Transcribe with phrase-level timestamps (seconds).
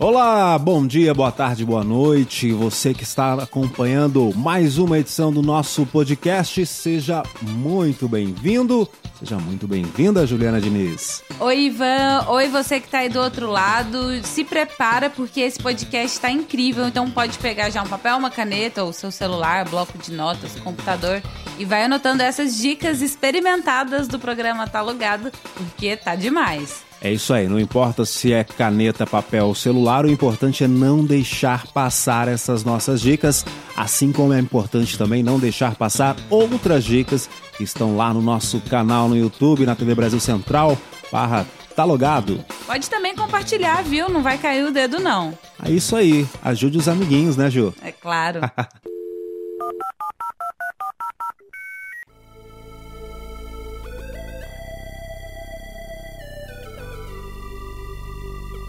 [0.00, 2.52] Olá, bom dia, boa tarde, boa noite.
[2.52, 8.88] Você que está acompanhando mais uma edição do nosso podcast, seja muito bem-vindo.
[9.18, 11.24] Seja muito bem-vinda, Juliana Diniz.
[11.40, 12.26] Oi, Ivan.
[12.28, 14.24] Oi, você que está aí do outro lado.
[14.24, 16.86] Se prepara porque esse podcast está incrível.
[16.86, 21.20] Então pode pegar já um papel, uma caneta, ou seu celular, bloco de notas, computador
[21.58, 26.87] e vai anotando essas dicas experimentadas do programa Tá Logado, porque tá demais.
[27.00, 31.04] É isso aí, não importa se é caneta, papel ou celular, o importante é não
[31.04, 33.46] deixar passar essas nossas dicas,
[33.76, 38.60] assim como é importante também não deixar passar outras dicas que estão lá no nosso
[38.62, 40.76] canal no YouTube, na TV Brasil Central,
[41.12, 42.44] barra tá logado.
[42.66, 44.08] Pode também compartilhar, viu?
[44.08, 45.32] Não vai cair o dedo, não.
[45.64, 47.72] É isso aí, ajude os amiguinhos, né, Ju?
[47.80, 48.40] É claro.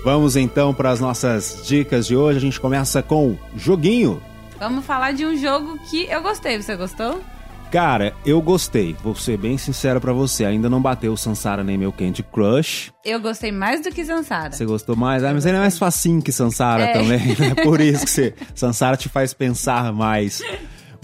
[0.04, 2.38] Vamos então para as nossas dicas de hoje.
[2.38, 4.22] A gente começa com joguinho.
[4.58, 6.62] Vamos falar de um jogo que eu gostei.
[6.62, 7.22] Você gostou?
[7.70, 8.96] Cara, eu gostei.
[9.04, 10.46] Vou ser bem sincero para você.
[10.46, 12.92] Ainda não bateu o Sansara nem meu Candy Crush.
[13.06, 14.52] Eu gostei mais do que Sansara.
[14.54, 15.24] Você gostou mais?
[15.24, 16.94] Ah, mas ele é mais facinho que Sansara é.
[16.94, 17.20] também.
[17.52, 18.34] É por isso que você...
[18.56, 20.42] Sansara te faz pensar mais.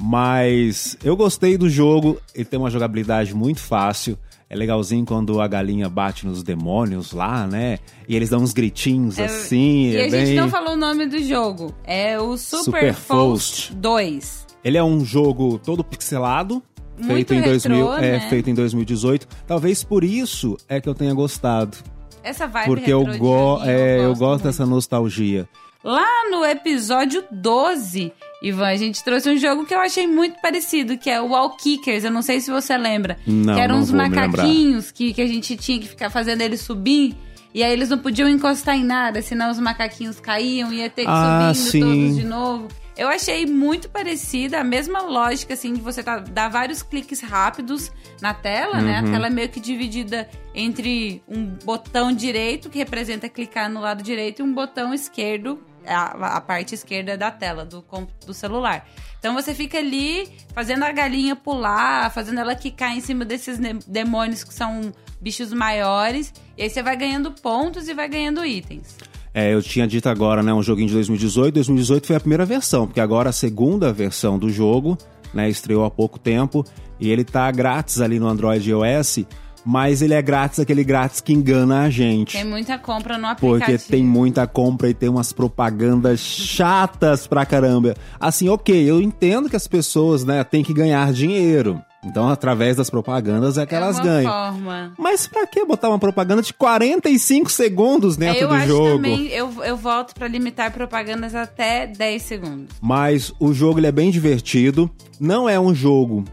[0.02, 2.20] Mas eu gostei do jogo.
[2.34, 4.18] Ele tem uma jogabilidade muito fácil.
[4.50, 7.80] É legalzinho quando a galinha bate nos demônios lá, né?
[8.08, 9.88] E eles dão uns gritinhos é, assim.
[9.88, 10.26] E é a bem...
[10.26, 11.74] gente não falou o nome do jogo.
[11.84, 14.46] É o Super, Super Faust 2.
[14.64, 16.62] Ele é um jogo todo pixelado.
[16.98, 18.16] Muito feito em, retrô, 2000, né?
[18.16, 19.28] é, feito em 2018.
[19.48, 21.78] Talvez por isso é que eu tenha gostado.
[22.24, 24.44] Essa vibe Porque eu, go é, eu gosto gosto muito.
[24.44, 25.48] dessa nostalgia.
[25.84, 28.12] Lá no episódio 12,
[28.48, 31.50] Ivan, a gente trouxe um jogo que eu achei muito parecido, que é o Wall
[31.58, 32.04] Kickers.
[32.04, 33.18] Eu não sei se você lembra.
[33.26, 37.16] Não, que eram uns macaquinhos que, que a gente tinha que ficar fazendo eles subir.
[37.54, 41.04] E aí eles não podiam encostar em nada, senão os macaquinhos caíam e ia ter
[41.04, 41.80] que Ah, subindo sim.
[41.80, 42.68] todos de novo.
[42.98, 47.92] Eu achei muito parecida, a mesma lógica, assim, de você tá, dar vários cliques rápidos
[48.22, 49.02] na tela, né?
[49.02, 49.08] Uhum.
[49.08, 54.02] A tela é meio que dividida entre um botão direito, que representa clicar no lado
[54.02, 57.84] direito, e um botão esquerdo, a, a parte esquerda da tela do,
[58.26, 58.88] do celular.
[59.20, 63.58] Então você fica ali fazendo a galinha pular, fazendo ela quicar em cima desses
[63.88, 68.96] demônios que são bichos maiores, e aí você vai ganhando pontos e vai ganhando itens.
[69.34, 71.56] É, eu tinha dito agora, né, um joguinho de 2018.
[71.56, 74.98] 2018 foi a primeira versão, porque agora a segunda versão do jogo,
[75.34, 76.64] né, estreou há pouco tempo
[77.00, 79.26] e ele tá grátis ali no Android e iOS,
[79.66, 82.34] mas ele é grátis, aquele grátis que engana a gente.
[82.34, 83.80] Tem muita compra no aplicativo.
[83.80, 87.96] Porque tem muita compra e tem umas propagandas chatas pra caramba.
[88.20, 91.82] Assim, ok, eu entendo que as pessoas, né, têm que ganhar dinheiro.
[92.06, 94.32] Então, através das propagandas é que é elas ganham.
[94.32, 94.94] forma.
[94.96, 98.96] Mas pra que botar uma propaganda de 45 segundos dentro eu do jogo?
[98.98, 102.76] também, eu, eu volto pra limitar propagandas até 10 segundos.
[102.80, 104.90] Mas o jogo ele é bem divertido.
[105.20, 106.24] Não é um jogo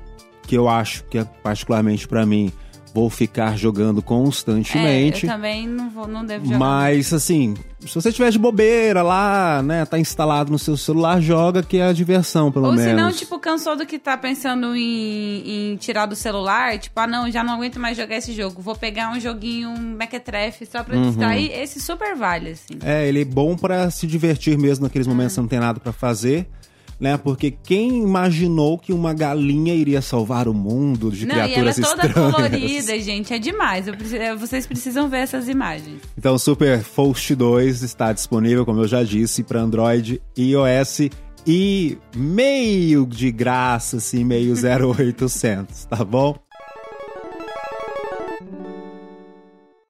[0.43, 2.53] que eu acho que é particularmente pra mim
[2.95, 5.27] vou ficar jogando É, constantemente.
[5.27, 6.59] eu também não, vou, não devo jogar.
[6.59, 11.63] mas assim, se você tiver de bobeira lá, né, tá instalado no seu celular, joga
[11.63, 12.85] que é a diversão, pelo Ou menos.
[12.91, 17.07] se não, tipo, cansou do que tá pensando em, em tirar do celular, tipo, ah
[17.07, 18.61] não, já não aguento mais jogar esse jogo.
[18.61, 20.85] Vou pegar um joguinho, um mequetrefe só Uhum.
[20.85, 21.51] pra distrair.
[21.53, 22.75] Esse super vale, assim.
[22.85, 25.81] É, ele é bom pra se divertir mesmo naqueles momentos que você não tem nada
[25.81, 26.47] pra fazer.
[27.03, 27.17] Né?
[27.17, 31.53] Porque quem imaginou que uma galinha iria salvar o mundo de não, e ela é
[31.53, 33.35] criaturas toda colorida, gente.
[33.35, 33.89] É demais.
[33.89, 36.01] Eu preciso- vocês precisam ver essas imagens.
[36.17, 41.09] Então, Super Faust 2 está disponível, como eu já disse, para Android e iOS
[41.45, 44.55] e meio de graça, assim, meio
[44.95, 46.37] 0800, tá bom?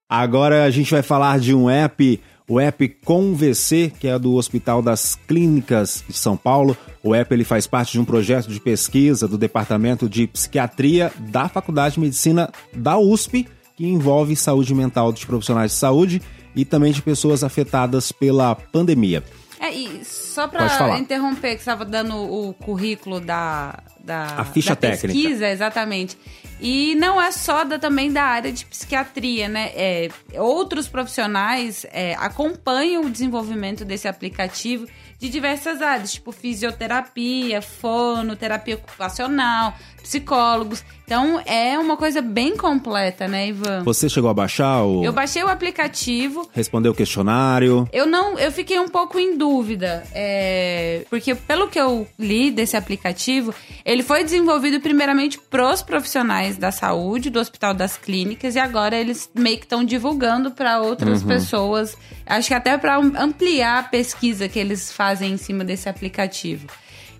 [0.08, 4.80] Agora a gente vai falar de um app, o app ComVC, que é do Hospital
[4.82, 6.74] das Clínicas de São Paulo.
[7.02, 11.48] O app ele faz parte de um projeto de pesquisa do Departamento de Psiquiatria da
[11.48, 16.22] Faculdade de Medicina da USP, que envolve saúde mental dos profissionais de saúde
[16.54, 19.22] e também de pessoas afetadas pela pandemia.
[19.58, 20.98] É, e só falar.
[20.98, 25.06] interromper, que você estava dando o currículo da, da, A ficha da técnica.
[25.06, 26.18] pesquisa, exatamente.
[26.60, 29.70] E não é só da, também da área de psiquiatria, né?
[29.74, 34.86] É, outros profissionais é, acompanham o desenvolvimento desse aplicativo
[35.22, 39.72] de diversas áreas, tipo fisioterapia, fono, terapia ocupacional,
[40.02, 40.84] psicólogos.
[41.04, 43.82] Então é uma coisa bem completa, né, Ivan?
[43.82, 45.04] Você chegou a baixar o.
[45.04, 46.48] Eu baixei o aplicativo.
[46.52, 47.86] Respondeu o questionário.
[47.92, 52.76] Eu não, eu fiquei um pouco em dúvida, é, porque pelo que eu li desse
[52.76, 53.54] aplicativo,
[53.84, 59.28] ele foi desenvolvido primeiramente pros profissionais da saúde, do Hospital das Clínicas, e agora eles
[59.34, 61.28] meio que estão divulgando para outras uhum.
[61.28, 61.96] pessoas.
[62.24, 66.66] Acho que até para ampliar a pesquisa que eles fazem em cima desse aplicativo.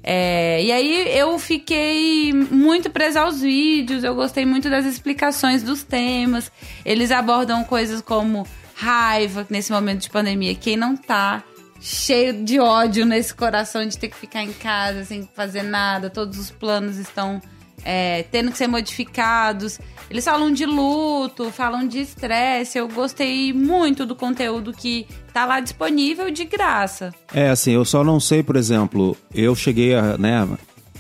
[0.03, 5.83] É, e aí eu fiquei muito presa aos vídeos, eu gostei muito das explicações dos
[5.83, 6.51] temas.
[6.85, 10.55] Eles abordam coisas como raiva nesse momento de pandemia.
[10.55, 11.45] Quem não tá
[11.81, 16.39] cheio de ódio nesse coração de ter que ficar em casa sem fazer nada, todos
[16.39, 17.43] os planos estão
[17.85, 19.79] é, tendo que ser modificados.
[20.11, 22.79] Eles falam de luto, falam de estresse.
[22.79, 27.15] Eu gostei muito do conteúdo que tá lá disponível de graça.
[27.33, 30.47] É, assim, eu só não sei, por exemplo, eu cheguei a né,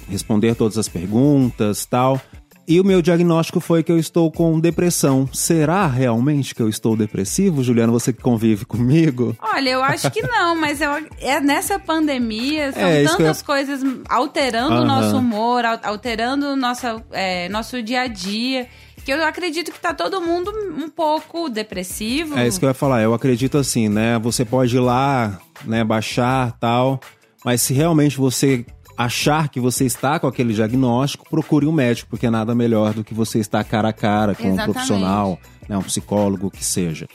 [0.08, 2.20] responder todas as perguntas tal.
[2.66, 5.28] E o meu diagnóstico foi que eu estou com depressão.
[5.32, 7.92] Será realmente que eu estou depressivo, Juliana?
[7.92, 9.36] Você que convive comigo?
[9.40, 13.46] Olha, eu acho que não, mas eu, é nessa pandemia, são é, tantas eu...
[13.46, 18.68] coisas alterando o nosso humor, alterando nossa, é, nosso dia a dia
[19.04, 22.38] que eu acredito que tá todo mundo um pouco depressivo.
[22.38, 23.02] É isso que eu ia falar.
[23.02, 24.18] Eu acredito assim, né?
[24.20, 27.00] Você pode ir lá, né, baixar tal,
[27.44, 28.64] mas se realmente você
[28.96, 33.04] achar que você está com aquele diagnóstico, procure um médico, porque é nada melhor do
[33.04, 34.70] que você estar cara a cara com Exatamente.
[34.70, 37.06] um profissional, né, um psicólogo, que seja.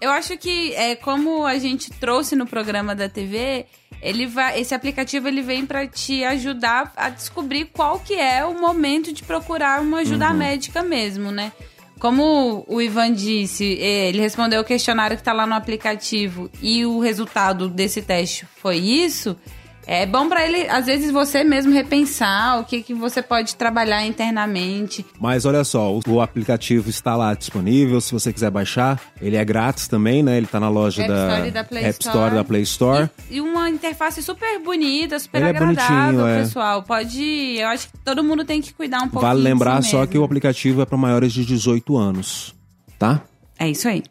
[0.00, 3.66] Eu acho que é como a gente trouxe no programa da TV,
[4.02, 8.60] ele vai, esse aplicativo ele vem para te ajudar a descobrir qual que é o
[8.60, 10.36] momento de procurar uma ajuda uhum.
[10.36, 11.52] médica mesmo, né?
[11.98, 16.98] Como o Ivan disse, ele respondeu o questionário que está lá no aplicativo e o
[16.98, 19.34] resultado desse teste foi isso.
[19.86, 24.04] É bom para ele, às vezes, você mesmo repensar o que, que você pode trabalhar
[24.04, 25.06] internamente.
[25.20, 29.00] Mas olha só, o, aplicativo está lá disponível, se você quiser baixar.
[29.22, 30.36] Ele é grátis também, né?
[30.36, 32.16] Ele está na loja App da, Store da Play App Store.
[32.16, 33.10] Store da Play Store.
[33.30, 36.82] E, e, uma interface super bonita, super ele é agradável, é pessoal.
[36.82, 37.22] Pode.
[37.56, 39.22] Eu acho que todo mundo tem que cuidar um pouquinho.
[39.22, 42.54] Vale lembrar si só que o aplicativo é para maiores de 18 anos,
[42.98, 43.22] tá?
[43.56, 44.02] É isso aí.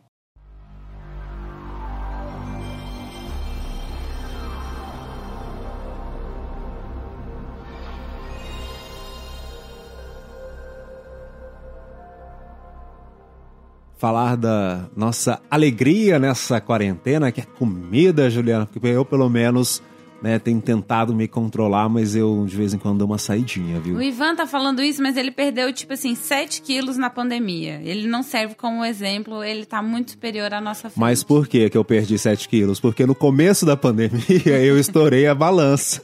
[14.06, 19.82] Falar da nossa alegria nessa quarentena, que é comida, Juliana, porque eu, pelo menos,
[20.22, 23.96] né, tenho tentado me controlar, mas eu de vez em quando dou uma saidinha, viu?
[23.96, 27.82] O Ivan tá falando isso, mas ele perdeu, tipo assim, 7 quilos na pandemia.
[27.84, 31.00] Ele não serve como exemplo, ele tá muito superior à nossa frente.
[31.00, 32.80] Mas por que que eu perdi 7 quilos?
[32.80, 36.00] Porque no começo da pandemia eu estourei a balança.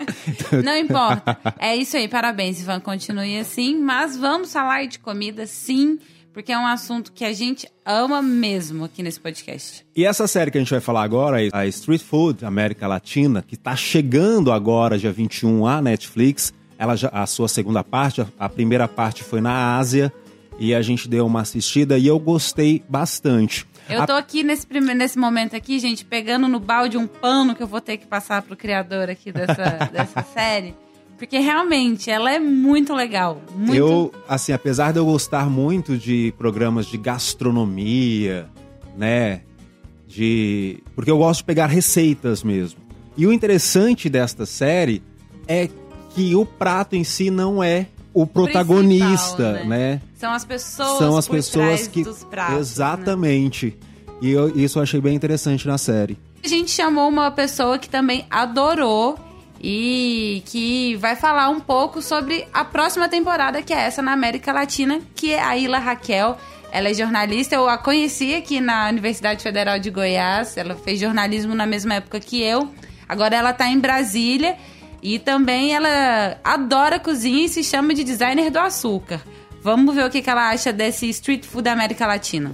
[0.64, 1.38] Não importa.
[1.58, 2.80] É isso aí, parabéns, Ivan.
[2.80, 3.78] Continue assim.
[3.78, 5.98] Mas vamos falar de comida, sim
[6.32, 9.84] porque é um assunto que a gente ama mesmo aqui nesse podcast.
[9.94, 13.54] E essa série que a gente vai falar agora, a Street Food América Latina, que
[13.54, 16.52] está chegando agora, dia 21, à Netflix.
[16.78, 20.12] Ela já, a sua segunda parte, a primeira parte foi na Ásia,
[20.58, 23.66] e a gente deu uma assistida e eu gostei bastante.
[23.88, 27.66] Eu tô aqui nesse, nesse momento aqui, gente, pegando no balde um pano que eu
[27.66, 30.74] vou ter que passar pro criador aqui dessa, dessa série.
[31.22, 33.40] Porque realmente ela é muito legal.
[33.54, 33.76] Muito...
[33.76, 38.50] Eu, assim, apesar de eu gostar muito de programas de gastronomia,
[38.98, 39.42] né?
[40.04, 40.82] De.
[40.96, 42.80] Porque eu gosto de pegar receitas mesmo.
[43.16, 45.00] E o interessante desta série
[45.46, 45.70] é
[46.12, 49.64] que o prato em si não é o protagonista, né?
[49.64, 50.00] né?
[50.16, 52.60] São as pessoas São as pessoas que pratos, né?
[52.60, 53.66] exatamente.
[53.66, 54.16] Né?
[54.22, 56.18] E eu, isso eu achei bem interessante na série.
[56.44, 59.16] A gente chamou uma pessoa que também adorou
[59.62, 64.52] e que vai falar um pouco sobre a próxima temporada, que é essa na América
[64.52, 66.36] Latina, que é a Ila Raquel.
[66.72, 71.54] Ela é jornalista, eu a conheci aqui na Universidade Federal de Goiás, ela fez jornalismo
[71.54, 72.68] na mesma época que eu.
[73.08, 74.56] Agora ela está em Brasília
[75.02, 79.20] e também ela adora cozinha e se chama de designer do açúcar.
[79.62, 82.52] Vamos ver o que ela acha desse street food da América Latina.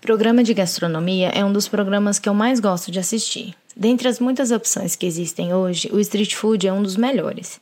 [0.00, 3.54] Programa de gastronomia é um dos programas que eu mais gosto de assistir.
[3.76, 7.60] Dentre as muitas opções que existem hoje, o Street Food é um dos melhores.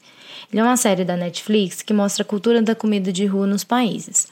[0.50, 3.64] Ele é uma série da Netflix que mostra a cultura da comida de rua nos
[3.64, 4.28] países.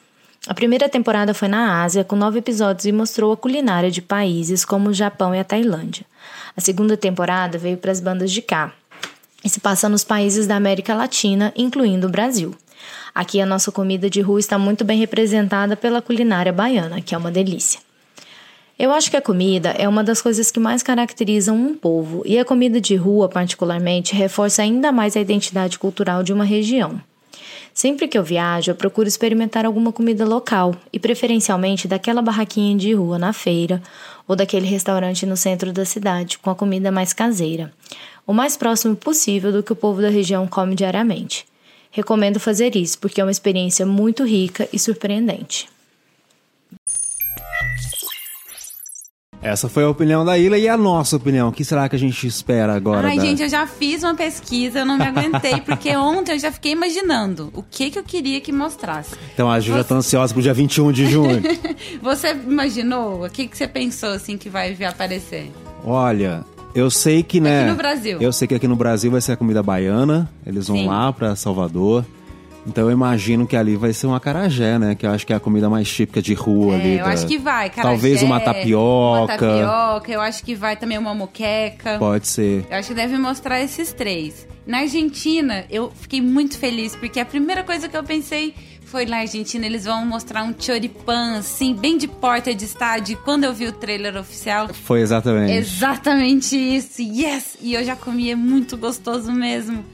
[0.46, 4.64] A primeira temporada foi na Ásia, com nove episódios, e mostrou a culinária de países
[4.64, 6.06] como o Japão e a Tailândia.
[6.56, 8.72] A segunda temporada veio para as bandas de cá
[9.44, 12.54] e se passa nos países da América Latina, incluindo o Brasil.
[13.12, 17.18] Aqui a nossa comida de rua está muito bem representada pela culinária baiana, que é
[17.18, 17.85] uma delícia.
[18.78, 22.38] Eu acho que a comida é uma das coisas que mais caracterizam um povo, e
[22.38, 27.00] a comida de rua, particularmente, reforça ainda mais a identidade cultural de uma região.
[27.72, 32.92] Sempre que eu viajo, eu procuro experimentar alguma comida local, e preferencialmente daquela barraquinha de
[32.92, 33.82] rua na feira
[34.28, 37.72] ou daquele restaurante no centro da cidade, com a comida mais caseira,
[38.26, 41.46] o mais próximo possível do que o povo da região come diariamente.
[41.90, 45.66] Recomendo fazer isso porque é uma experiência muito rica e surpreendente.
[49.46, 51.50] Essa foi a opinião da Ilha e a nossa opinião.
[51.50, 53.06] O que será que a gente espera agora?
[53.06, 53.22] Ai, da...
[53.22, 56.72] gente, eu já fiz uma pesquisa, eu não me aguentei, porque ontem eu já fiquei
[56.72, 59.14] imaginando o que, que eu queria que mostrasse.
[59.32, 61.40] Então a Ju já tá ansiosa pro dia 21 de junho.
[62.02, 63.24] você imaginou?
[63.24, 65.52] O que, que você pensou, assim, que vai vir aparecer?
[65.84, 67.60] Olha, eu sei que, né?
[67.60, 68.18] Aqui no Brasil.
[68.20, 70.28] Eu sei que aqui no Brasil vai ser a comida baiana.
[70.44, 70.88] Eles vão Sim.
[70.88, 72.04] lá pra Salvador.
[72.66, 74.94] Então eu imagino que ali vai ser um acarajé, né?
[74.94, 76.98] Que eu acho que é a comida mais típica de rua É, ali.
[76.98, 77.88] eu da- acho que vai, cara.
[77.88, 79.20] Talvez uma tapioca.
[79.20, 81.96] Uma tapioca, eu acho que vai também uma moqueca.
[81.98, 82.66] Pode ser.
[82.68, 84.46] Eu acho que deve mostrar esses três.
[84.66, 88.52] Na Argentina, eu fiquei muito feliz, porque a primeira coisa que eu pensei
[88.84, 93.12] foi na Argentina, eles vão mostrar um choripan, assim, bem de porta de estádio.
[93.12, 95.52] E Quando eu vi o trailer oficial, Foi exatamente.
[95.52, 97.56] exatamente isso, yes!
[97.60, 99.84] E eu já comi, é muito gostoso mesmo.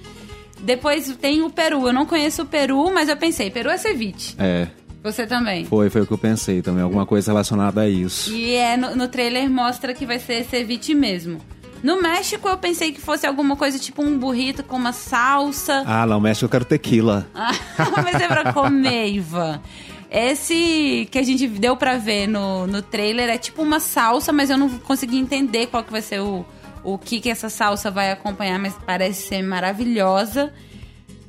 [0.62, 4.34] Depois tem o Peru, eu não conheço o Peru, mas eu pensei, Peru é ceviche.
[4.38, 4.68] É,
[5.02, 5.64] Você também.
[5.64, 6.82] foi, foi o que eu pensei também.
[6.82, 8.30] Alguma coisa relacionada a isso.
[8.32, 11.38] E é, no, no trailer mostra que vai ser ceviche mesmo.
[11.82, 15.82] No México eu pensei que fosse alguma coisa tipo um burrito com uma salsa.
[15.84, 17.26] Ah, não, México eu quero tequila.
[18.04, 19.60] Mas é pra comer, Ivan.
[20.08, 24.50] Esse que a gente deu pra ver no, no trailer é tipo uma salsa, mas
[24.50, 26.44] eu não consegui entender qual que vai ser o,
[26.84, 30.52] o que que essa salsa vai acompanhar, mas parece ser maravilhosa.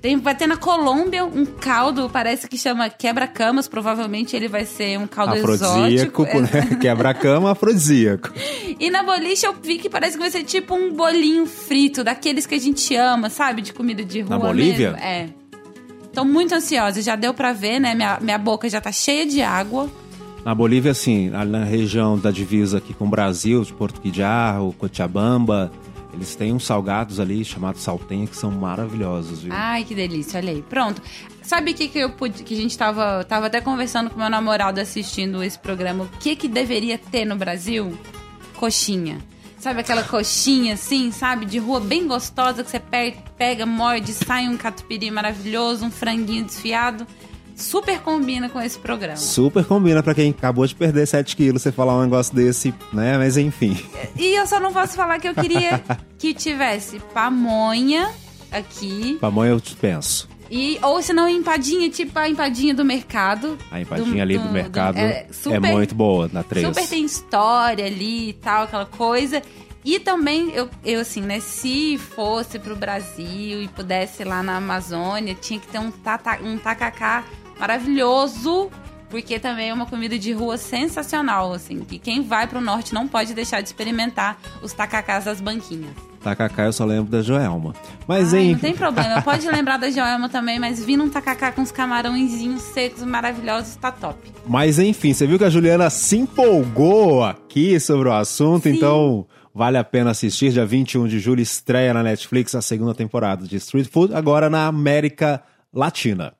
[0.01, 5.00] Tem, vai ter na Colômbia um caldo, parece que chama quebra-camas, provavelmente ele vai ser
[5.00, 6.41] um caldo Afrodisíaco, exótico.
[6.41, 6.75] né?
[6.81, 8.29] Quebra-cama, afrodisíaco.
[8.77, 12.45] E na boliche eu vi que parece que vai ser tipo um bolinho frito, daqueles
[12.45, 13.62] que a gente ama, sabe?
[13.62, 14.91] De comida de rua Na Bolívia?
[14.91, 15.05] mesmo.
[15.05, 15.29] É.
[16.13, 17.95] Tô muito ansiosa, já deu pra ver, né?
[17.95, 19.89] Minha, minha boca já tá cheia de água.
[20.45, 25.71] Na Bolívia, assim, na região da divisa aqui com o Brasil, de Porto Quijarro, Cochabamba,
[26.13, 29.53] eles têm uns salgados ali chamados saltenha que são maravilhosos, viu?
[29.55, 30.62] Ai, que delícia, olha aí.
[30.62, 31.01] Pronto.
[31.41, 34.29] Sabe o que, que eu pude, que a gente tava, tava até conversando com meu
[34.29, 36.03] namorado assistindo esse programa?
[36.03, 37.97] O que que deveria ter no Brasil?
[38.55, 39.17] Coxinha.
[39.57, 41.45] Sabe aquela coxinha assim, sabe?
[41.45, 46.43] De rua bem gostosa que você pe- pega, morde, sai um catupiry maravilhoso, um franguinho
[46.43, 47.07] desfiado.
[47.55, 49.17] Super combina com esse programa.
[49.17, 53.17] Super combina pra quem acabou de perder 7 quilos você falar um negócio desse, né?
[53.17, 53.77] Mas enfim.
[54.17, 55.81] E eu só não posso falar que eu queria
[56.17, 58.10] que tivesse pamonha
[58.51, 59.17] aqui.
[59.19, 60.27] Pamonha eu te penso.
[60.50, 63.57] E, ou se não, empadinha, tipo a empadinha do mercado.
[63.72, 66.67] A empadinha ali do, mercado é, super, muito boa na 3.
[66.67, 69.41] Super tem história ali e tal, aquela coisa.
[69.83, 74.57] E também, eu, eu assim, né, se fosse pro Brasil e pudesse ir lá na
[74.57, 77.25] Amazônia, tinha que ter um, tata, um tacacá
[77.63, 78.70] maravilhoso,
[79.10, 83.08] porque também é uma comida de rua sensacional, assim, que quem vai pro norte não
[83.08, 85.91] pode deixar de experimentar os tacacás das banquinhas.
[86.22, 87.74] Tacacá eu só lembro da Joelma.
[88.05, 88.51] Mas Ai, enfim.
[88.51, 92.62] não tem problema, pode lembrar da Joelma também, mas vindo um tacacá com os camarõezinhos
[92.62, 94.17] secos maravilhosos, tá top.
[94.46, 98.75] Mas enfim, você viu que a Juliana se empolgou aqui sobre o assunto, Sim.
[98.75, 100.51] então vale a pena assistir.
[100.51, 104.67] Dia 21 de julho estreia na Netflix a segunda temporada de Street Food, agora na
[104.67, 105.41] América
[105.74, 106.34] Latina.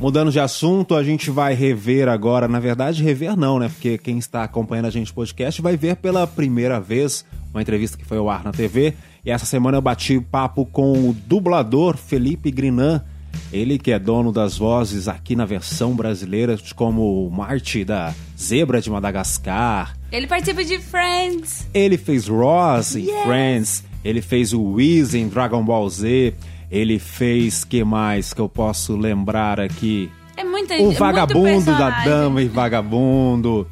[0.00, 3.68] Mudando de assunto, a gente vai rever agora, na verdade, rever não, né?
[3.68, 8.04] Porque quem está acompanhando a gente podcast vai ver pela primeira vez uma entrevista que
[8.06, 8.94] foi ao ar na TV.
[9.22, 13.04] E essa semana eu bati papo com o dublador Felipe Grinan,
[13.52, 18.80] ele que é dono das vozes aqui na versão brasileira, como o Marty da Zebra
[18.80, 19.94] de Madagascar.
[20.10, 21.68] Ele participa de Friends.
[21.74, 23.22] Ele fez Ross em Yes!
[23.24, 26.32] Friends, ele fez o Whis em Dragon Ball Z,
[26.70, 30.10] ele fez que mais que eu posso lembrar aqui?
[30.36, 32.04] É muita O é Vagabundo da.
[32.04, 33.66] Dama e Vagabundo.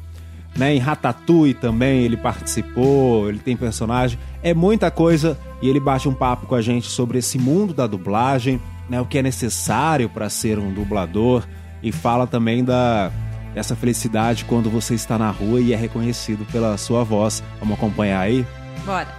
[0.57, 4.19] Né, em Ratatouille também ele participou, ele tem personagem.
[4.43, 7.87] É muita coisa e ele bate um papo com a gente sobre esse mundo da
[7.87, 11.47] dublagem, né, o que é necessário para ser um dublador
[11.81, 13.11] e fala também da
[13.53, 17.43] dessa felicidade quando você está na rua e é reconhecido pela sua voz.
[17.59, 18.45] Vamos acompanhar aí?
[18.85, 19.18] Bora.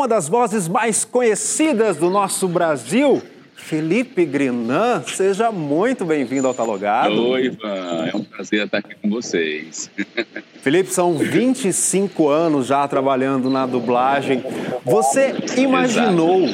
[0.00, 3.22] Uma das vozes mais conhecidas do nosso Brasil,
[3.54, 5.02] Felipe Grinan.
[5.06, 7.28] Seja muito bem-vindo ao Talogado.
[7.28, 8.06] Oi, Ivan.
[8.10, 9.90] É um prazer estar aqui com vocês.
[10.62, 14.42] Felipe, são 25 anos já trabalhando na dublagem.
[14.86, 16.48] Você imaginou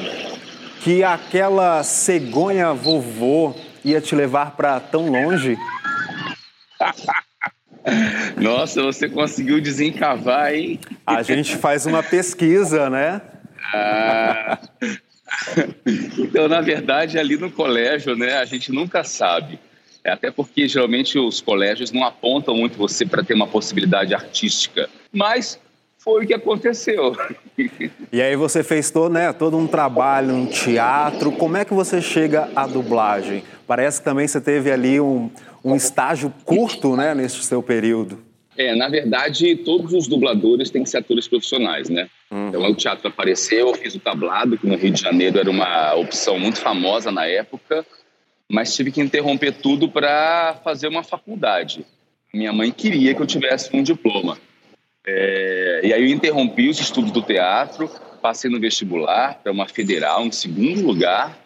[0.81, 5.57] que aquela cegonha vovô ia te levar para tão longe?
[8.37, 10.81] Nossa, você conseguiu desencavar, hein?
[11.07, 13.23] A gente faz uma pesquisa, né?
[13.73, 14.59] Ah,
[16.19, 19.59] então, na verdade, ali no colégio, né, a gente nunca sabe.
[20.05, 24.89] É, até porque geralmente os colégios não apontam muito você para ter uma possibilidade artística.
[25.13, 25.59] Mas
[25.99, 27.17] foi o que aconteceu.
[28.13, 31.33] E aí você fez todo, né, todo um trabalho um teatro.
[31.33, 33.43] Como é que você chega à dublagem?
[33.67, 35.31] Parece que também você teve ali um,
[35.65, 38.23] um estágio curto, né, nesse seu período.
[38.57, 42.09] É, na verdade, todos os dubladores têm que ser atores profissionais, né?
[42.31, 42.49] Uhum.
[42.49, 45.95] Então, o teatro apareceu, eu fiz o tablado, que no Rio de Janeiro era uma
[45.95, 47.85] opção muito famosa na época,
[48.49, 51.85] mas tive que interromper tudo para fazer uma faculdade.
[52.33, 54.39] Minha mãe queria que eu tivesse um diploma.
[55.07, 60.25] É, e aí eu interrompi os estudos do teatro, passei no vestibular para uma federal
[60.27, 61.39] em segundo lugar,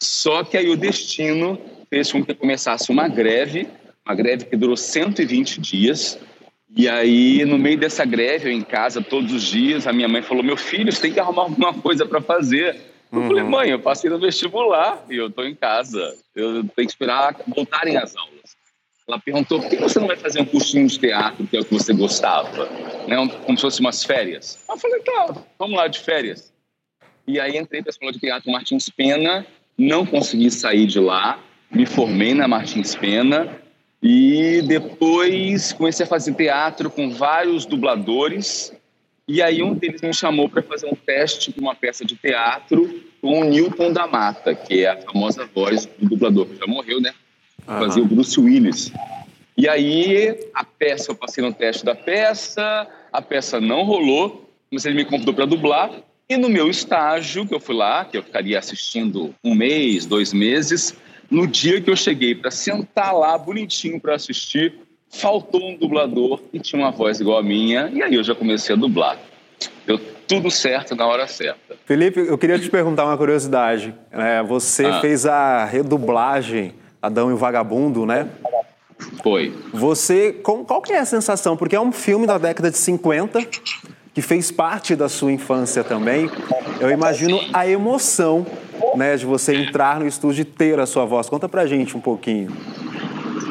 [0.00, 1.58] só que aí o destino
[1.88, 3.66] fez com que começasse uma greve,
[4.06, 6.18] uma greve que durou 120 dias,
[6.76, 10.22] e aí, no meio dessa greve, eu em casa todos os dias, a minha mãe
[10.22, 12.76] falou: Meu filho, você tem que arrumar alguma coisa para fazer.
[13.12, 13.28] Eu uhum.
[13.28, 16.16] falei: Mãe, eu passei no vestibular e eu estou em casa.
[16.34, 18.56] Eu tenho que esperar voltarem as aulas.
[19.06, 21.64] Ela perguntou: Por que você não vai fazer um cursinho de teatro, que é o
[21.64, 22.68] que você gostava?
[23.06, 23.16] Né?
[23.46, 24.64] Como se fosse umas férias.
[24.68, 26.52] Eu falei: Tá, vamos lá de férias.
[27.24, 29.46] E aí entrei para a escola de teatro Martins Pena,
[29.78, 31.38] não consegui sair de lá,
[31.70, 33.62] me formei na Martins Pena
[34.06, 38.70] e depois comecei a fazer teatro com vários dubladores.
[39.26, 43.02] E aí um deles me chamou para fazer um teste de uma peça de teatro
[43.22, 47.00] com o Newton da Mata, que é a famosa voz do dublador, que já morreu,
[47.00, 47.14] né?
[47.66, 47.78] Uhum.
[47.78, 48.92] Fazia o Bruce Willis.
[49.56, 54.84] E aí a peça, eu passei no teste da peça, a peça não rolou, mas
[54.84, 55.90] ele me convidou para dublar.
[56.28, 60.34] E no meu estágio, que eu fui lá, que eu ficaria assistindo um mês, dois
[60.34, 60.94] meses,
[61.34, 64.74] no dia que eu cheguei para sentar lá bonitinho para assistir,
[65.10, 68.74] faltou um dublador e tinha uma voz igual a minha, e aí eu já comecei
[68.74, 69.18] a dublar.
[69.84, 69.98] Deu
[70.28, 71.76] tudo certo na hora certa.
[71.84, 73.92] Felipe, eu queria te perguntar uma curiosidade.
[74.12, 75.00] É, você ah.
[75.00, 76.72] fez a redublagem
[77.02, 78.28] Adão e o Vagabundo, né?
[79.22, 79.52] Foi.
[79.72, 81.56] Você, qual que é a sensação?
[81.56, 83.40] Porque é um filme da década de 50
[84.14, 86.30] que fez parte da sua infância também.
[86.80, 88.46] Eu imagino a emoção
[88.96, 91.28] né, de você entrar no estúdio e ter a sua voz.
[91.28, 92.50] Conta pra gente um pouquinho.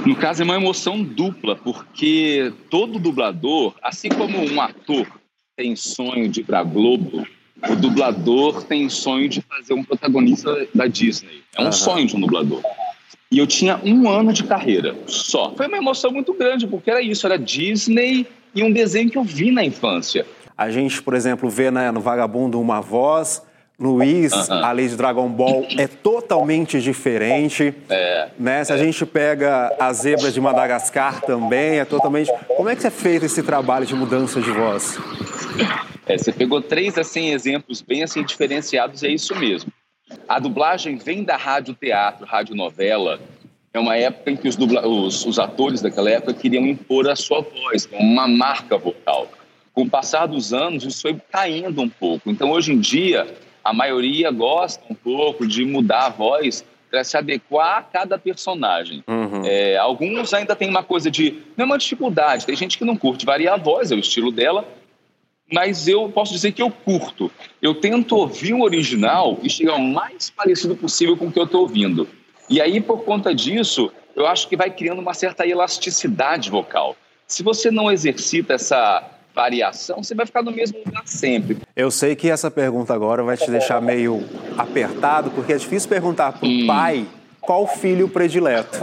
[0.05, 5.07] No caso, é uma emoção dupla, porque todo dublador, assim como um ator
[5.55, 7.25] tem sonho de ir pra Globo,
[7.69, 11.41] o dublador tem sonho de fazer um protagonista da Disney.
[11.55, 11.71] É um uhum.
[11.71, 12.61] sonho de um dublador.
[13.31, 15.53] E eu tinha um ano de carreira só.
[15.55, 19.23] Foi uma emoção muito grande, porque era isso, era Disney e um desenho que eu
[19.23, 20.25] vi na infância.
[20.57, 23.41] A gente, por exemplo, vê né, no Vagabundo uma voz,
[23.83, 24.63] Luiz, uh -huh.
[24.63, 27.73] a lei de Dragon Ball é totalmente diferente.
[27.89, 28.63] É, né?
[28.63, 28.75] Se é.
[28.75, 32.31] a gente pega as zebras de Madagascar também, é totalmente.
[32.55, 34.97] Como é que é feito esse trabalho de mudança de voz?
[36.07, 39.69] É, você pegou três assim exemplos bem assim diferenciados, é isso mesmo.
[40.29, 43.19] A dublagem vem da rádio teatro, rádio novela.
[43.73, 44.87] É uma época em que os, dubla...
[44.87, 49.27] os, os atores daquela época queriam impor a sua voz, uma marca vocal.
[49.73, 52.29] Com o passar dos anos, isso foi caindo um pouco.
[52.29, 53.25] Então, hoje em dia,
[53.63, 59.03] a maioria gosta um pouco de mudar a voz para se adequar a cada personagem.
[59.07, 59.41] Uhum.
[59.45, 61.41] É, alguns ainda têm uma coisa de.
[61.57, 64.31] Não é uma dificuldade, tem gente que não curte variar a voz, é o estilo
[64.31, 64.67] dela,
[65.51, 67.31] mas eu posso dizer que eu curto.
[67.61, 71.45] Eu tento ouvir o original e chegar o mais parecido possível com o que eu
[71.45, 72.07] estou ouvindo.
[72.49, 76.95] E aí, por conta disso, eu acho que vai criando uma certa elasticidade vocal.
[77.25, 81.57] Se você não exercita essa variação, você vai ficar no mesmo lugar sempre.
[81.75, 84.23] Eu sei que essa pergunta agora vai te deixar meio
[84.57, 86.67] apertado, porque é difícil perguntar para o hum.
[86.67, 87.05] pai
[87.41, 88.79] qual filho predileto.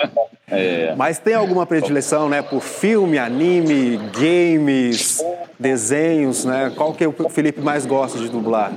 [0.48, 0.94] é.
[0.96, 5.22] Mas tem alguma predileção, né, por filme, anime, games,
[5.58, 6.72] desenhos, né?
[6.74, 8.72] Qual que é o Felipe mais gosta de dublar?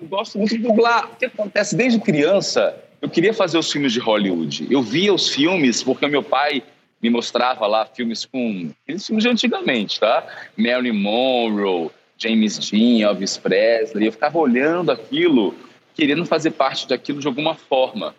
[0.00, 1.10] Eu gosto muito de dublar.
[1.12, 2.74] O que acontece desde criança?
[3.00, 4.66] Eu queria fazer os filmes de Hollywood.
[4.68, 6.62] Eu via os filmes porque meu pai
[7.02, 8.70] me mostrava lá filmes com.
[8.82, 10.26] Aqueles filmes de antigamente, tá?
[10.56, 14.06] Marilyn Monroe, James Dean, Elvis Presley.
[14.06, 15.54] Eu ficava olhando aquilo,
[15.94, 18.14] querendo fazer parte daquilo de alguma forma.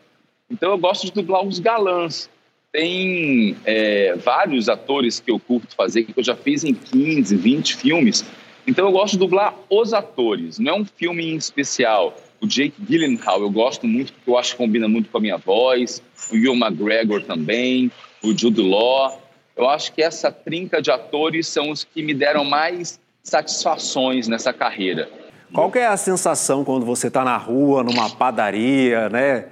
[0.50, 2.30] Então eu gosto de dublar os galãs.
[2.72, 7.76] Tem é, vários atores que eu curto fazer, que eu já fiz em 15, 20
[7.76, 8.26] filmes.
[8.66, 12.16] Então eu gosto de dublar os atores, não é um filme em especial.
[12.40, 15.38] O Jake Gyllenhaal eu gosto muito, porque eu acho que combina muito com a minha
[15.38, 16.02] voz.
[16.32, 17.92] O Will McGregor também
[18.24, 19.22] o Jude Law.
[19.56, 24.54] Eu acho que essa trinca de atores são os que me deram mais satisfações nessa
[24.54, 25.10] carreira.
[25.54, 29.48] Qual que é a sensação quando você está na rua, numa padaria, né?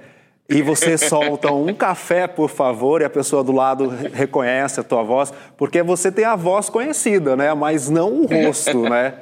[0.48, 5.02] E você solta um café, por favor, e a pessoa do lado reconhece a tua
[5.02, 7.52] voz, porque você tem a voz conhecida, né?
[7.52, 9.14] Mas não o rosto, né?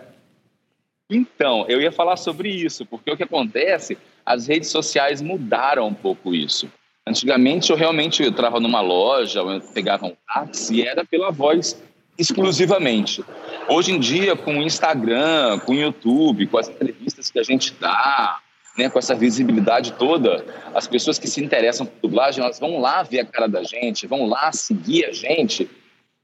[1.08, 5.94] Então, eu ia falar sobre isso, porque o que acontece, as redes sociais mudaram um
[5.94, 6.68] pouco isso.
[7.06, 11.80] Antigamente eu realmente entrava numa loja, eu pegava um táxi e era pela voz
[12.18, 13.24] exclusivamente.
[13.68, 17.72] Hoje em dia, com o Instagram, com o YouTube, com as entrevistas que a gente
[17.74, 18.40] dá,
[18.76, 23.02] né, com essa visibilidade toda, as pessoas que se interessam por dublagem, elas vão lá
[23.02, 25.70] ver a cara da gente, vão lá seguir a gente.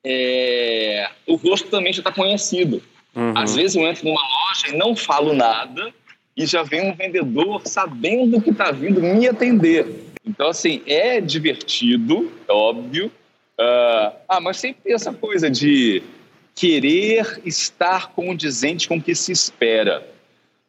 [0.05, 1.09] É...
[1.29, 2.83] O rosto também já está conhecido.
[3.15, 3.35] Uhum.
[3.37, 5.93] Às vezes eu entro numa loja e não falo nada
[6.37, 9.87] e já vem um vendedor sabendo que está vindo me atender.
[10.25, 13.07] Então, assim, é divertido, é óbvio.
[13.59, 16.03] Uh, ah, mas sempre tem essa coisa de
[16.55, 20.07] querer estar condizente com o que se espera.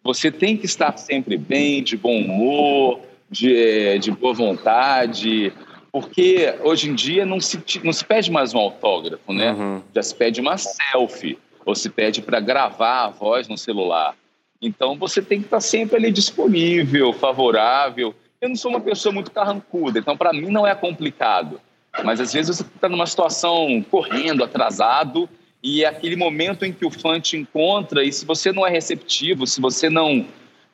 [0.03, 2.99] Você tem que estar sempre bem, de bom humor,
[3.29, 5.53] de, eh, de boa vontade,
[5.91, 9.51] porque hoje em dia não se, não se pede mais um autógrafo, né?
[9.51, 9.81] Uhum.
[9.95, 14.15] Já se pede uma selfie, ou se pede para gravar a voz no celular.
[14.63, 18.15] Então você tem que estar sempre ali disponível, favorável.
[18.39, 21.59] Eu não sou uma pessoa muito carrancuda, então para mim não é complicado.
[22.03, 25.29] Mas às vezes você está numa situação correndo, atrasado,
[25.61, 28.69] e é aquele momento em que o fã te encontra, e se você não é
[28.69, 30.25] receptivo, se você não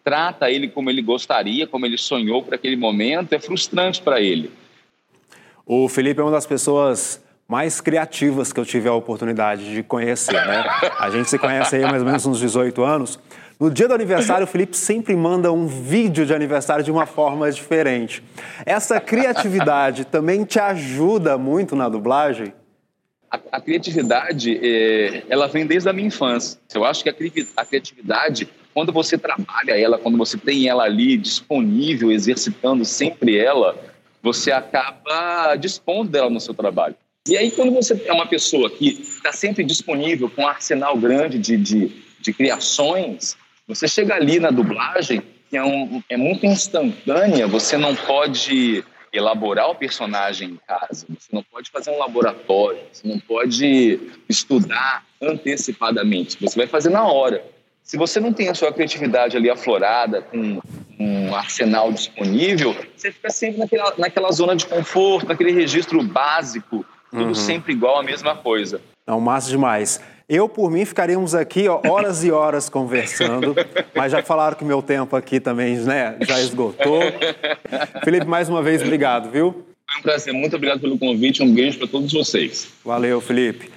[0.04, 4.52] trata ele como ele gostaria, como ele sonhou para aquele momento, é frustrante para ele.
[5.66, 10.34] O Felipe é uma das pessoas mais criativas que eu tive a oportunidade de conhecer,
[10.46, 10.64] né?
[11.00, 13.20] A gente se conhece aí mais ou menos uns 18 anos.
[13.60, 17.52] No dia do aniversário, o Felipe sempre manda um vídeo de aniversário de uma forma
[17.52, 18.24] diferente.
[18.66, 22.54] Essa criatividade também te ajuda muito na dublagem?
[23.30, 26.58] A, a criatividade, é, ela vem desde a minha infância.
[26.74, 27.14] Eu acho que a,
[27.58, 33.78] a criatividade, quando você trabalha ela, quando você tem ela ali disponível, exercitando sempre ela,
[34.24, 36.96] você acaba dispondo dela no seu trabalho.
[37.28, 41.38] E aí, quando você é uma pessoa que está sempre disponível com um arsenal grande
[41.38, 41.92] de, de,
[42.22, 43.38] de criações,
[43.70, 49.70] você chega ali na dublagem, que é, um, é muito instantânea, você não pode elaborar
[49.70, 56.36] o personagem em casa, você não pode fazer um laboratório, você não pode estudar antecipadamente,
[56.42, 57.44] você vai fazer na hora.
[57.84, 60.60] Se você não tem a sua criatividade ali aflorada, com
[61.00, 67.28] um arsenal disponível, você fica sempre naquela, naquela zona de conforto, naquele registro básico, tudo
[67.28, 67.36] uhum.
[67.36, 68.82] sempre igual, a mesma coisa.
[69.08, 70.00] Não, massa demais.
[70.30, 73.56] Eu, por mim, ficaríamos aqui ó, horas e horas conversando,
[73.96, 77.02] mas já falaram que meu tempo aqui também né, já esgotou.
[78.04, 79.66] Felipe, mais uma vez, obrigado, viu?
[79.90, 80.32] Foi um prazer.
[80.32, 81.42] Muito obrigado pelo convite.
[81.42, 82.68] Um beijo para todos vocês.
[82.86, 83.72] Valeu, Felipe.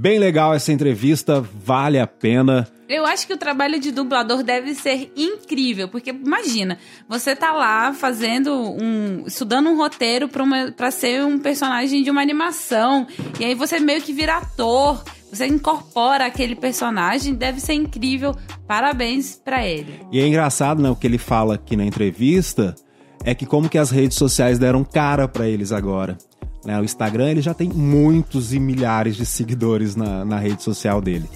[0.00, 2.66] Bem legal essa entrevista, vale a pena.
[2.88, 7.92] Eu acho que o trabalho de dublador deve ser incrível, porque imagina, você tá lá
[7.92, 9.24] fazendo um.
[9.26, 10.26] estudando um roteiro
[10.74, 13.06] para ser um personagem de uma animação,
[13.38, 18.34] e aí você meio que vira ator, você incorpora aquele personagem, deve ser incrível.
[18.66, 20.00] Parabéns para ele.
[20.10, 22.74] E é engraçado, né, o que ele fala aqui na entrevista,
[23.22, 26.16] é que como que as redes sociais deram cara para eles agora.
[26.64, 26.78] Né?
[26.80, 31.28] O Instagram ele já tem muitos e milhares de seguidores na, na rede social dele.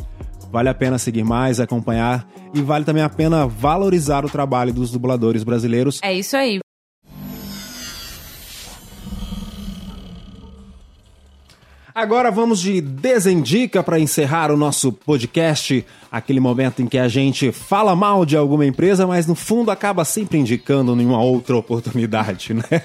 [0.50, 4.90] Vale a pena seguir mais, acompanhar e vale também a pena valorizar o trabalho dos
[4.90, 5.98] dubladores brasileiros.
[6.02, 6.63] É isso aí.
[11.94, 17.52] Agora vamos de Desendica para encerrar o nosso podcast, aquele momento em que a gente
[17.52, 22.52] fala mal de alguma empresa, mas no fundo acaba sempre indicando em uma outra oportunidade,
[22.52, 22.82] né?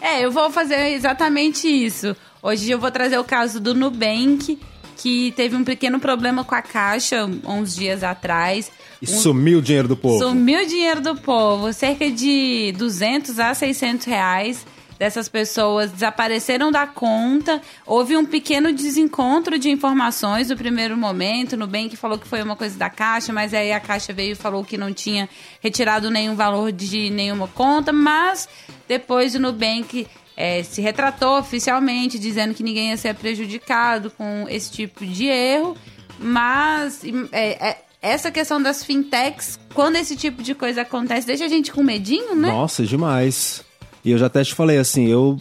[0.00, 2.16] É, eu vou fazer exatamente isso.
[2.42, 4.58] Hoje eu vou trazer o caso do Nubank,
[4.96, 8.72] que teve um pequeno problema com a caixa uns dias atrás.
[9.02, 9.18] E um...
[9.18, 10.18] sumiu o dinheiro do povo.
[10.18, 14.64] Sumiu o dinheiro do povo, cerca de 200 a 600 reais
[14.98, 17.60] dessas pessoas desapareceram da conta.
[17.86, 21.56] Houve um pequeno desencontro de informações no primeiro momento.
[21.56, 24.64] Nubank falou que foi uma coisa da Caixa, mas aí a Caixa veio e falou
[24.64, 25.28] que não tinha
[25.60, 27.92] retirado nenhum valor de nenhuma conta.
[27.92, 28.48] Mas
[28.88, 30.06] depois o Nubank
[30.36, 35.76] é, se retratou oficialmente, dizendo que ninguém ia ser prejudicado com esse tipo de erro.
[36.18, 41.48] Mas é, é, essa questão das fintechs, quando esse tipo de coisa acontece, deixa a
[41.48, 42.48] gente com medinho, né?
[42.48, 43.64] Nossa, demais.
[44.06, 45.36] E eu já até te falei assim, eu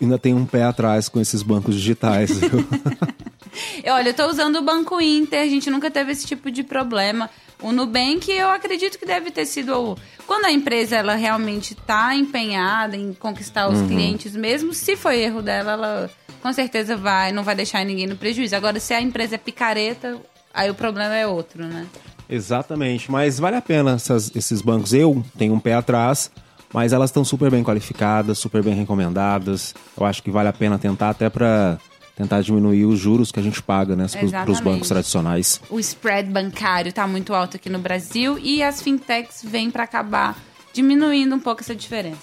[0.00, 2.32] ainda tenho um pé atrás com esses bancos digitais.
[3.86, 7.30] Olha, eu tô usando o Banco Inter, a gente nunca teve esse tipo de problema.
[7.62, 9.96] O Nubank, eu acredito que deve ter sido.
[10.26, 13.86] Quando a empresa ela realmente está empenhada em conquistar os uhum.
[13.86, 16.10] clientes, mesmo se foi erro dela, ela
[16.42, 18.56] com certeza vai, não vai deixar ninguém no prejuízo.
[18.56, 20.18] Agora, se a empresa é picareta,
[20.52, 21.86] aí o problema é outro, né?
[22.28, 24.92] Exatamente, mas vale a pena essas, esses bancos.
[24.92, 26.32] Eu tenho um pé atrás,
[26.72, 29.74] mas elas estão super bem qualificadas, super bem recomendadas.
[29.98, 31.78] Eu acho que vale a pena tentar até para
[32.16, 35.60] tentar diminuir os juros que a gente paga né, para os bancos tradicionais.
[35.70, 40.38] O spread bancário está muito alto aqui no Brasil e as fintechs vêm para acabar
[40.72, 42.20] diminuindo um pouco essa diferença.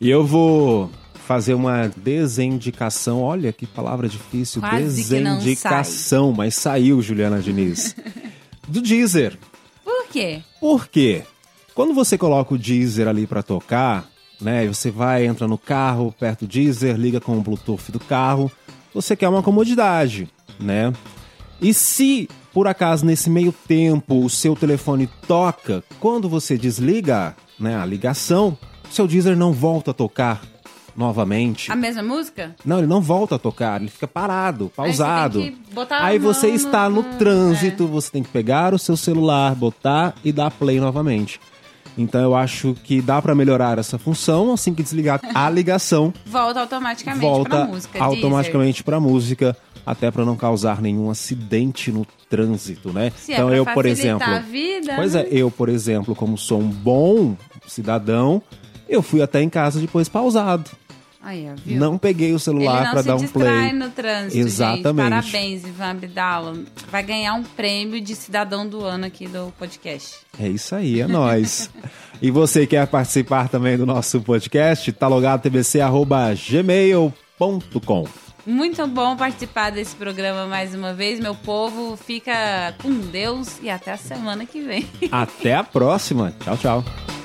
[0.00, 0.90] E eu vou
[1.26, 3.22] fazer uma desindicação.
[3.22, 4.60] Olha que palavra difícil.
[4.60, 6.36] Quase desindicação, sai.
[6.36, 7.96] mas saiu, Juliana Diniz.
[8.68, 9.38] do Deezer.
[9.84, 10.42] Por quê?
[10.60, 11.22] Por quê?
[11.74, 14.08] Quando você coloca o Deezer ali para tocar,
[14.40, 14.66] né?
[14.66, 18.50] Você vai, entra no carro, perto do Deezer, liga com o Bluetooth do carro
[18.94, 20.92] você quer uma comodidade, né?
[21.60, 27.76] E se por acaso nesse meio tempo o seu telefone toca, quando você desliga né,
[27.76, 28.56] a ligação,
[28.88, 30.42] seu Deezer não volta a tocar
[30.96, 31.72] novamente.
[31.72, 32.54] A mesma música?
[32.64, 35.40] Não, ele não volta a tocar, ele fica parado, pausado.
[35.40, 37.86] Aí você, Aí você está no, no trânsito, é.
[37.86, 41.40] você tem que pegar o seu celular, botar e dar play novamente.
[41.96, 46.12] Então eu acho que dá para melhorar essa função assim que desligar a ligação.
[46.26, 48.02] Volta automaticamente volta pra música.
[48.02, 53.12] automaticamente para música, até para não causar nenhum acidente no trânsito, né?
[53.16, 55.28] Se é então é eu, por exemplo, a vida, pois é, né?
[55.30, 58.42] eu, por exemplo, como sou um bom cidadão,
[58.88, 60.70] eu fui até em casa depois pausado.
[61.26, 63.72] Aí, não peguei o celular para dar um play.
[63.72, 65.10] no trânsito, Exatamente.
[65.10, 65.32] Gente.
[65.32, 66.54] Parabéns, Ivan Abdala.
[66.90, 70.16] Vai ganhar um prêmio de cidadão do ano aqui do podcast.
[70.38, 71.70] É isso aí, é nós.
[72.20, 74.92] e você quer participar também do nosso podcast?
[74.92, 78.04] Tá logado tbc@gmail.com.
[78.46, 81.96] Muito bom participar desse programa mais uma vez, meu povo.
[81.96, 84.86] Fica com Deus e até a semana que vem.
[85.10, 86.34] Até a próxima.
[86.44, 87.23] Tchau, tchau.